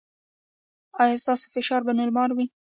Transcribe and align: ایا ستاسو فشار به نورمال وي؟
ایا 1.03 1.17
ستاسو 1.23 1.45
فشار 1.53 1.81
به 1.85 1.91
نورمال 1.99 2.29
وي؟ 2.33 2.45